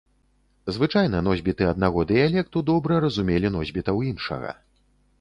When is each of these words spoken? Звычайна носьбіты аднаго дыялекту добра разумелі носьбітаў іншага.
Звычайна 0.77 1.21
носьбіты 1.27 1.69
аднаго 1.73 2.07
дыялекту 2.13 2.65
добра 2.73 2.93
разумелі 3.07 3.55
носьбітаў 3.61 4.05
іншага. 4.11 4.61